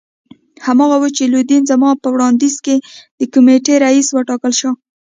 هماغه 0.65 0.95
وو 1.01 1.09
چې 1.17 1.23
لودین 1.33 1.63
زما 1.71 1.89
په 2.03 2.07
وړاندیز 2.13 2.55
د 3.19 3.21
کمېټې 3.33 3.73
رییس 3.83 4.07
وټاکل 4.13 4.51
شو. 4.59 4.71